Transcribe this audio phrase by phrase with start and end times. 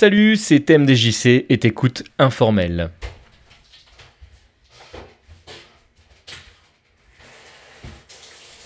[0.00, 2.90] Salut, c'est TMDJC et t'écoutes Informel.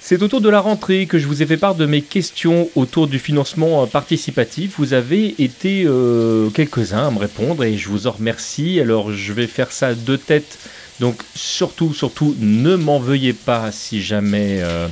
[0.00, 3.08] C'est autour de la rentrée que je vous ai fait part de mes questions autour
[3.08, 4.74] du financement euh, participatif.
[4.78, 8.78] Vous avez été euh, quelques-uns à me répondre et je vous en remercie.
[8.78, 10.60] Alors je vais faire ça de tête.
[11.00, 14.86] Donc surtout, surtout, ne m'en veuillez pas si jamais euh,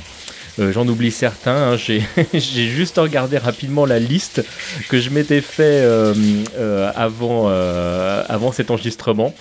[0.57, 1.73] j'en oublie certains.
[1.73, 1.77] Hein.
[2.33, 4.43] J'ai juste regardé rapidement la liste
[4.89, 5.83] que je m'étais fait
[6.95, 9.33] avant, avant cet enregistrement.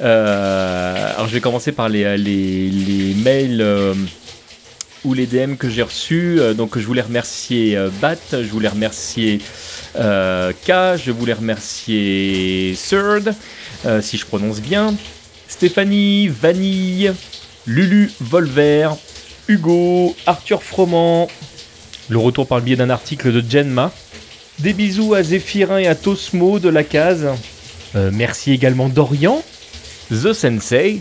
[0.00, 3.62] alors je vais commencer par les, les, les mails
[5.04, 6.40] ou les DM que j'ai reçus.
[6.40, 9.40] Euh, donc je voulais remercier euh, Bat, je voulais remercier
[9.96, 13.34] euh, K, je voulais remercier Third,
[14.00, 14.94] si je prononce bien,
[15.46, 17.12] Stéphanie, Vanille,
[17.66, 18.88] Lulu, Volver,
[19.48, 21.28] Hugo, Arthur Froment,
[22.08, 23.92] le retour par le biais d'un article de Jenma.
[24.60, 27.26] Des bisous à Zéphirin et à Tosmo de la case.
[27.94, 29.42] merci également Dorian,
[30.10, 31.00] The Sensei,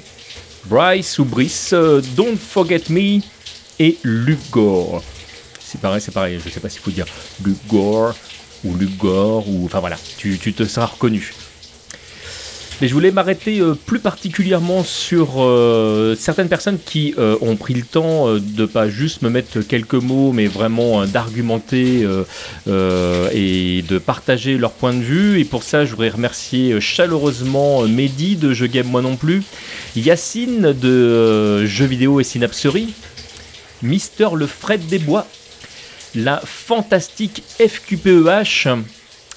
[0.66, 1.74] Bryce ou Brice,
[2.16, 3.22] Don't Forget Me,
[3.80, 5.04] et Lugor.
[5.60, 7.06] C'est pareil, c'est pareil, je sais pas s'il faut dire
[7.44, 8.14] Lugor
[8.64, 11.34] ou Lugor, ou enfin voilà, tu, te seras reconnu.
[12.84, 17.74] Mais je voulais m'arrêter euh, plus particulièrement sur euh, certaines personnes qui euh, ont pris
[17.74, 22.06] le temps de pas juste me mettre quelques mots, mais vraiment d'argumenter
[22.68, 25.40] et de partager leur point de vue.
[25.40, 29.44] Et pour ça, je voudrais remercier chaleureusement Mehdi de Je Game Moi Non Plus,
[29.96, 32.94] Yacine de Jeux Vidéo et Synapserie,
[33.82, 35.26] Mister le Fred des Bois,
[36.16, 38.68] la fantastique FQPEH,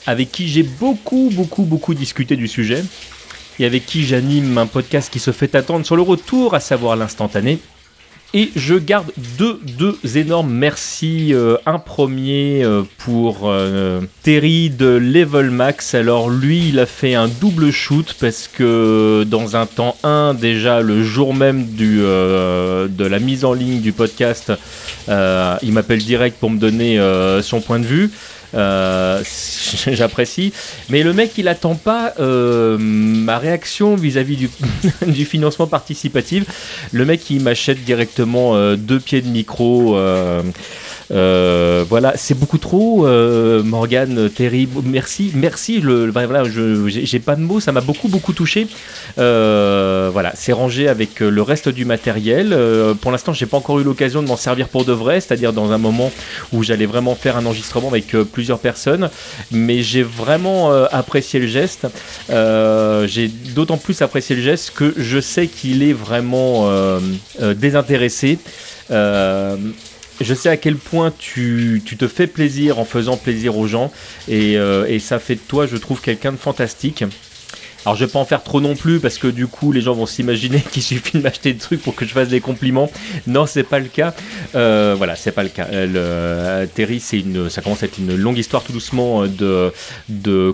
[0.09, 2.83] avec qui j'ai beaucoup, beaucoup, beaucoup discuté du sujet,
[3.59, 6.97] et avec qui j'anime un podcast qui se fait attendre sur le retour, à savoir
[6.97, 7.59] l'instantané.
[8.35, 11.33] Et je garde deux, deux énormes merci.
[11.33, 15.95] Euh, un premier euh, pour euh, Terry de Level Max.
[15.95, 20.83] Alors lui, il a fait un double shoot parce que dans un temps 1, déjà
[20.83, 24.53] le jour même du, de la mise en ligne du podcast,
[25.09, 27.01] il m'appelle direct pour me donner
[27.43, 28.11] son point de vue.
[28.57, 29.23] Euh,
[29.87, 30.53] j'apprécie.
[30.89, 34.51] Mais le mec, il attend pas euh, ma réaction vis-à-vis du,
[35.07, 36.45] du, financement participatif.
[36.93, 39.97] Le mec, il m'achète directement euh, deux pieds de micro.
[41.11, 44.81] Euh, voilà, c'est beaucoup trop, euh, Morgane, terrible.
[44.85, 45.81] Merci, merci.
[45.81, 46.45] Le, voilà,
[46.87, 48.67] j'ai pas de mots, ça m'a beaucoup, beaucoup touché.
[49.19, 52.57] Euh, voilà, c'est rangé avec le reste du matériel.
[53.01, 55.73] pour l'instant, j'ai pas encore eu l'occasion de m'en servir pour de vrai, c'est-à-dire dans
[55.73, 56.11] un moment
[56.53, 59.11] où j'allais vraiment faire un enregistrement avec plusieurs personnes.
[59.53, 61.87] Mais j'ai vraiment apprécié le geste.
[62.29, 66.69] j'ai d'autant plus apprécié le geste que je sais qu'il est vraiment
[67.41, 68.39] désintéressé.
[68.91, 69.57] Euh,
[70.21, 73.93] je sais à quel point tu, te fais plaisir en faisant plaisir aux gens
[74.31, 77.05] euh, et, ça fait de toi, je trouve, quelqu'un de fantastique.
[77.85, 79.95] Alors je vais pas en faire trop non plus parce que du coup les gens
[79.95, 82.91] vont s'imaginer qu'il suffit de m'acheter des trucs pour que je fasse des compliments.
[83.29, 84.13] Non, c'est pas le cas.
[84.57, 85.69] Euh, voilà, c'est pas le cas.
[85.71, 89.73] Euh, Terry, c'est une, ça commence à être une longue histoire tout doucement de,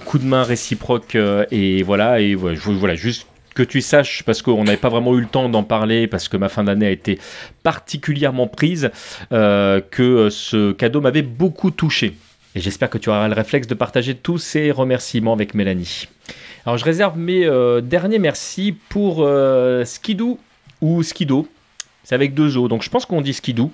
[0.05, 1.17] coups de main réciproques
[1.50, 5.27] et voilà et voilà juste que tu saches, parce qu'on n'avait pas vraiment eu le
[5.27, 7.19] temps d'en parler, parce que ma fin d'année a été
[7.63, 8.91] particulièrement prise,
[9.33, 12.17] euh, que ce cadeau m'avait beaucoup touché.
[12.55, 16.09] Et j'espère que tu auras le réflexe de partager tous ces remerciements avec Mélanie.
[16.67, 20.39] Alors je réserve mes euh, derniers merci pour euh, Skidoo
[20.81, 21.49] ou Skido.
[22.05, 23.71] C'est avec deux O, donc je pense qu'on dit Skidoo.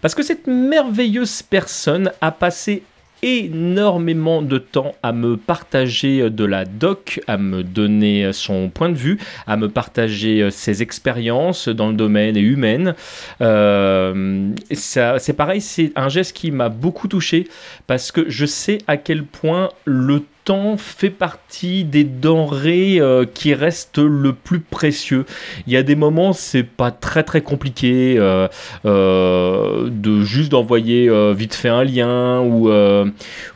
[0.00, 2.84] Parce que cette merveilleuse personne a passé
[3.22, 8.94] énormément de temps à me partager de la doc, à me donner son point de
[8.94, 12.94] vue, à me partager ses expériences dans le domaine et humaine.
[13.40, 17.48] Euh, c'est pareil, c'est un geste qui m'a beaucoup touché
[17.86, 23.54] parce que je sais à quel point le temps fait partie des denrées euh, qui
[23.54, 25.24] restent le plus précieux.
[25.66, 28.48] Il y a des moments, c'est pas très très compliqué euh,
[28.84, 32.70] euh, de juste d'envoyer vite fait un lien ou,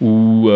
[0.01, 0.51] ou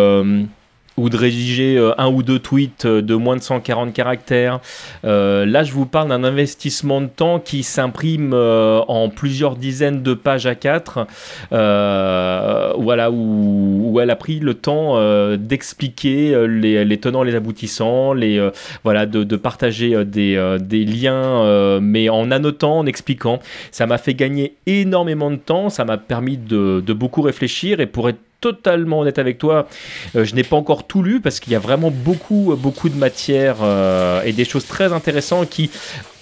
[0.99, 4.59] ou de rédiger euh, un ou deux tweets euh, de moins de 140 caractères.
[5.05, 10.13] Euh, là, je vous parle d'un investissement de temps qui s'imprime en plusieurs dizaines de
[10.13, 11.07] pages à 4.
[11.51, 14.97] voilà, où, elle a pris le temps
[15.37, 18.49] d'expliquer les, tenants, les aboutissants, les,
[18.83, 23.39] voilà, de, partager des, des liens, mais en annotant, en expliquant.
[23.71, 27.85] Ça m'a fait gagner énormément de temps, ça m'a permis de, de beaucoup réfléchir et
[27.85, 29.67] pour être totalement honnête avec toi,
[30.15, 32.95] euh, je n'ai pas encore tout lu parce qu'il y a vraiment beaucoup, beaucoup de
[32.95, 35.69] matière euh, et des choses très intéressantes qui,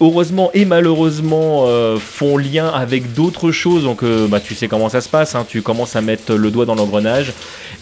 [0.01, 3.83] heureusement et malheureusement, euh, font lien avec d'autres choses.
[3.83, 5.45] Donc, bah, tu sais comment ça se passe, hein.
[5.47, 7.33] tu commences à mettre le doigt dans l'engrenage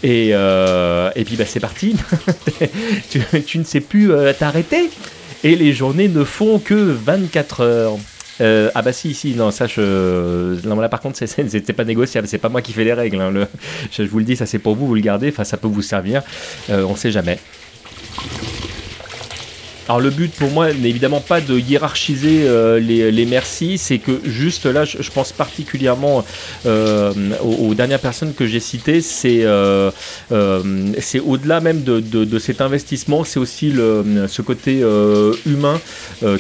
[0.04, 1.96] Et, et puis bah, c'est parti.
[3.10, 4.90] tu, tu, ne sais plus t'arrêter.
[5.44, 7.98] Et les journées ne font que 24 heures.
[8.42, 10.66] Euh, ah bah si, si, non, ça je...
[10.68, 13.22] Non, là par contre, c'était pas négociable, c'est pas moi qui fais les règles.
[13.22, 13.48] Hein, le...
[13.92, 15.82] Je vous le dis, ça c'est pour vous, vous le gardez, enfin ça peut vous
[15.82, 16.22] servir,
[16.70, 17.40] euh, on sait jamais.
[19.88, 24.00] Alors le but pour moi n'est évidemment pas de hiérarchiser euh, les, les, merci, c'est
[24.00, 26.26] que juste là, je, pense particulièrement
[26.66, 29.92] euh, aux, dernières personnes que j'ai citées, c'est euh,
[31.00, 34.84] c'est au-delà même de, de, cet investissement, c'est aussi le, ce côté
[35.46, 35.80] humain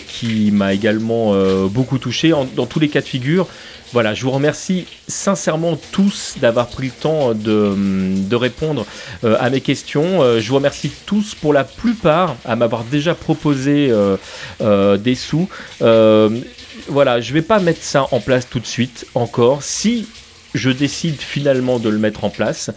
[0.07, 1.33] qui m'a également
[1.67, 2.33] beaucoup touché.
[2.55, 3.47] Dans tous les cas de figure.
[3.93, 8.85] Voilà, je vous remercie sincèrement tous d'avoir pris le temps de, répondre
[9.23, 10.21] euh, à mes questions.
[10.21, 15.47] Euh, je vous remercie tous pour la plupart à m'avoir déjà proposé euh, des sous.
[15.79, 19.63] voilà, je ne vais pas mettre ça en place tout de suite encore.
[19.63, 20.07] Si
[20.53, 22.71] je décide finalement de le mettre en place.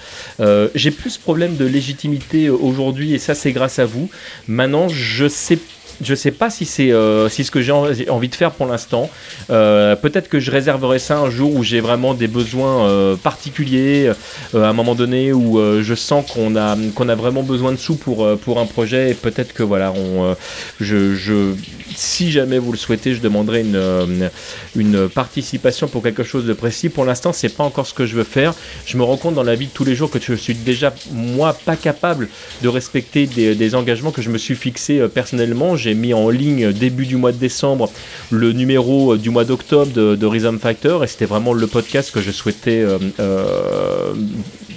[0.74, 4.10] j'ai plus ce problème de légitimité aujourd'hui et ça c'est grâce à vous.
[4.48, 5.58] Maintenant, je sais
[6.00, 9.10] je sais pas si c'est euh, si ce que j'ai envie de faire pour l'instant.
[9.50, 14.12] Euh, peut-être que je réserverai ça un jour où j'ai vraiment des besoins euh, particuliers,
[14.54, 17.96] à un moment donné où je sens qu'on a qu'on a vraiment besoin de sous
[17.96, 19.10] pour pour un projet.
[19.10, 20.36] Et peut-être que voilà, on,
[20.80, 21.52] je, je,
[21.94, 24.30] si jamais vous le souhaitez, je demanderai une
[24.76, 26.88] une participation pour quelque chose de précis.
[26.88, 28.54] Pour l'instant, c'est pas encore ce que je veux faire.
[28.86, 30.94] Je me rends compte dans la vie de tous les jours que je suis déjà
[31.12, 32.28] moi pas capable
[32.62, 37.06] de respecter des, des engagements que je me suis fixé personnellement mis en ligne début
[37.06, 37.90] du mois de décembre
[38.30, 42.10] le numéro euh, du mois d'octobre de, de Rhythm Factor et c'était vraiment le podcast
[42.10, 44.12] que je souhaitais euh, euh,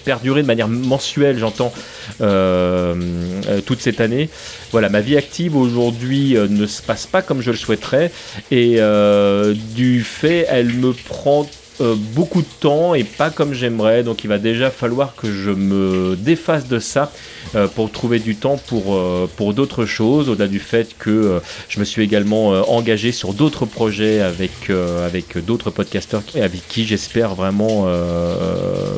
[0.04, 1.72] perdurer de manière mensuelle, j'entends,
[3.68, 4.30] toute cette année.
[4.72, 8.12] Voilà, ma vie active aujourd'hui ne se passe pas comme je le souhaiterais
[8.50, 8.80] et
[9.76, 11.48] du fait, elle me prend
[12.16, 14.02] beaucoup de temps et pas comme j'aimerais.
[14.02, 17.12] Donc il va déjà falloir que je me défasse de ça
[17.56, 21.40] euh, pour trouver du temps pour, euh, pour d'autres choses, au-delà du fait que euh,
[21.70, 24.52] je me suis également engagé sur d'autres projets avec,
[25.06, 27.86] avec d'autres podcasteurs avec qui j'espère vraiment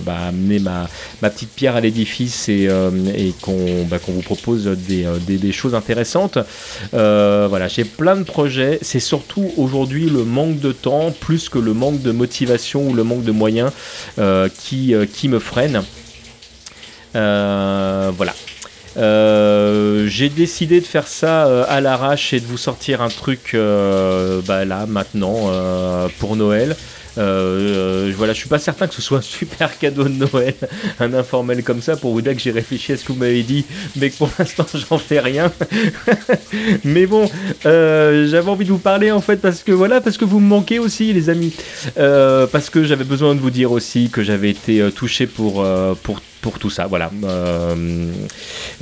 [0.05, 0.89] bah, amener ma,
[1.21, 2.69] ma petite pierre à l'édifice et,
[3.15, 6.37] et qu'on bah, vous propose des, des, des choses intéressantes.
[6.91, 8.79] voilà, j'ai plein de projets.
[8.81, 13.03] C'est surtout aujourd'hui le manque de temps plus que le manque de motivation ou le
[13.03, 13.71] manque de moyens
[14.59, 15.83] qui, qui me freine.
[17.15, 18.33] Euh, voilà.
[18.95, 23.55] Euh, j'ai décidé de faire ça euh, à l'arrache et de vous sortir un truc
[23.55, 25.49] bah, là maintenant
[26.19, 26.75] pour Noël.
[27.15, 30.53] Voilà, je suis pas certain que ce soit un super cadeau de Noël,
[30.99, 33.41] un informel comme ça, pour vous dire que j'ai réfléchi à ce que vous m'avez
[33.41, 35.51] dit, mais que pour l'instant j'en fais rien.
[36.83, 37.27] mais bon,
[37.63, 40.77] j'avais envie de vous parler en fait parce que voilà, parce que vous me manquez
[40.77, 41.55] aussi, les amis,
[41.95, 45.65] parce que j'avais besoin de vous dire aussi que j'avais été touché pour
[46.03, 46.85] pour pour tout ça.
[46.85, 47.09] Voilà.
[47.23, 48.11] Euh,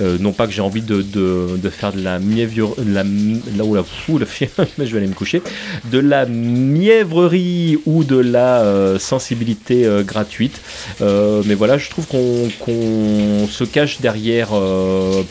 [0.01, 3.75] euh, non pas que j'ai envie de, de, faire de la mièvre, la, là où
[3.75, 4.19] la fou,
[4.79, 5.41] je vais me coucher,
[5.85, 10.59] de la mièvrerie ou de la euh, sensibilité gratuite.
[10.99, 14.49] mais voilà, je trouve qu'on se cache derrière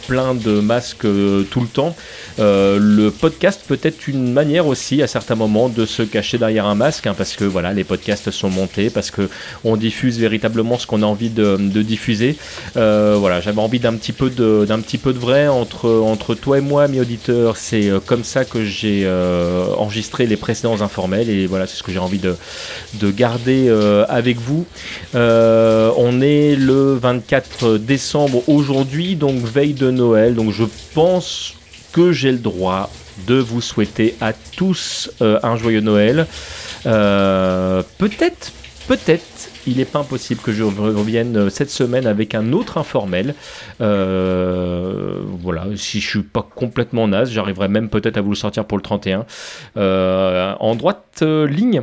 [0.06, 1.08] plein de masques
[1.50, 1.96] tout le temps.
[2.38, 6.76] le podcast peut être une manière aussi à certains moments de se cacher derrière un
[6.76, 9.28] masque, hein, parce que voilà, les podcasts sont montés, parce que
[9.64, 12.19] on diffuse véritablement ce qu'on a envie de diffuser
[12.76, 16.58] euh, voilà, j'avais envie d'un petit peu de d'un petit peu de vrai entre toi
[16.58, 17.56] et moi, mes auditeurs.
[17.56, 21.82] C'est euh, comme ça que j'ai euh, enregistré les précédents informels et voilà, c'est ce
[21.82, 22.36] que j'ai envie de
[22.94, 23.70] de garder
[24.08, 24.66] avec vous.
[25.14, 30.34] on est le 24 décembre aujourd'hui, donc veille de Noël.
[30.34, 31.54] Donc je pense
[31.92, 32.90] que j'ai le droit
[33.26, 36.26] de vous souhaiter à tous un joyeux Noël.
[36.84, 38.52] peut-être,
[38.90, 43.36] peut-être il n'est pas impossible que je revienne euh, cette semaine avec un autre informel.
[43.80, 48.64] Euh, voilà, si je suis pas complètement naze, j'arriverai même peut-être à vous le sortir
[48.64, 49.26] pour le 31.
[49.76, 51.82] Euh, en droite ligne.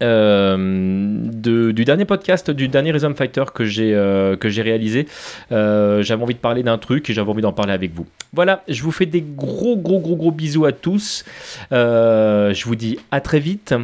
[0.00, 3.90] du dernier podcast, du dernier Rhythm Fighter que j'ai
[4.38, 5.08] que j'ai réalisé.
[5.50, 8.06] j'avais envie de parler d'un truc et j'avais envie d'en parler avec vous.
[8.32, 11.24] Voilà, je vous fais des gros gros gros gros bisous à tous.
[11.72, 13.74] je vous dis à très vite.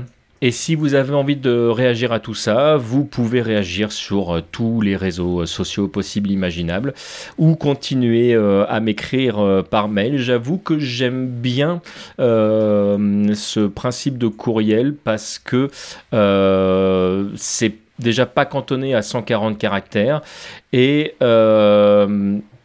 [0.42, 4.40] Et si vous avez envie de réagir à tout ça, vous pouvez réagir sur euh,
[4.52, 6.94] tous les réseaux euh, sociaux possibles, imaginables,
[7.36, 10.16] ou continuer euh, à m'écrire par mail.
[10.16, 11.82] J'avoue que j'aime bien
[12.18, 15.68] ce principe de courriel parce que
[17.36, 20.22] c'est déjà pas cantonné à 140 caractères
[20.72, 21.14] et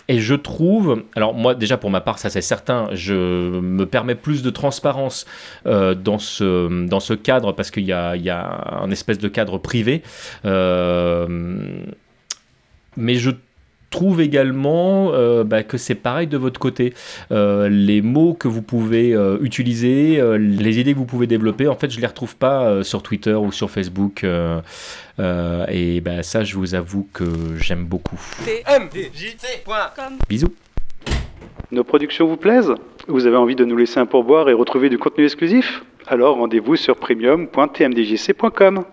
[0.08, 3.14] et je trouve, alors moi déjà pour ma part, ça c'est certain, je
[3.60, 5.26] me permets plus de transparence
[5.66, 9.18] euh, dans, ce, dans ce cadre parce qu'il y a, il y a un espèce
[9.18, 10.04] de cadre privé.
[10.46, 11.28] Euh,
[12.98, 13.32] mais je
[13.96, 15.12] trouve également
[15.44, 16.94] bah, que c'est pareil de votre côté.
[17.32, 22.00] les mots que vous pouvez utiliser, les idées que vous pouvez développer, en fait, je
[22.00, 24.24] les retrouve pas sur Twitter ou sur Facebook.
[24.24, 27.26] et bah, ça, je vous avoue que
[27.58, 28.20] j'aime beaucoup.
[30.30, 30.54] Bisous.
[31.72, 32.74] Nos productions vous plaisent?
[33.08, 35.84] Vous avez envie de nous laisser un pourboire et retrouver du contenu exclusif?
[36.08, 38.86] Alors rendez-vous sur premium.tmdjc.com.